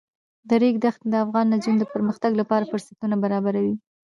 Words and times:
د 0.47 0.49
ریګ 0.61 0.75
دښتې 0.83 1.07
د 1.11 1.15
افغان 1.25 1.45
نجونو 1.53 1.77
د 1.81 1.85
پرمختګ 1.93 2.31
لپاره 2.41 2.69
فرصتونه 2.71 3.15
برابروي. 3.23 3.75